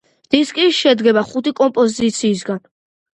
[0.35, 2.63] დისკი შედგება ხუთი კომპოზიციისგან.